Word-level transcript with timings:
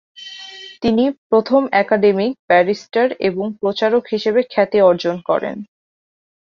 তিনি 0.81 1.03
প্রথম 1.29 1.61
academic, 1.73 2.31
barrister 2.47 3.07
এবং 3.19 3.45
প্রচারক 3.59 4.03
হিসাবে 4.11 4.41
খ্যাতি 4.51 4.79
অর্জন 4.81 5.15
করেন। 5.21 5.57